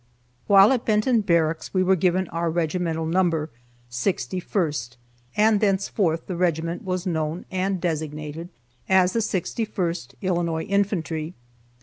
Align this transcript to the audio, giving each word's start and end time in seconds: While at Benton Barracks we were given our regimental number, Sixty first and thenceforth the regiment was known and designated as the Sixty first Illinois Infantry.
While 0.47 0.71
at 0.71 0.83
Benton 0.83 1.21
Barracks 1.21 1.75
we 1.75 1.83
were 1.83 1.95
given 1.95 2.27
our 2.29 2.49
regimental 2.49 3.05
number, 3.05 3.51
Sixty 3.87 4.39
first 4.39 4.97
and 5.37 5.59
thenceforth 5.59 6.25
the 6.25 6.35
regiment 6.35 6.83
was 6.83 7.05
known 7.05 7.45
and 7.51 7.79
designated 7.79 8.49
as 8.89 9.13
the 9.13 9.21
Sixty 9.21 9.63
first 9.63 10.15
Illinois 10.23 10.63
Infantry. 10.63 11.35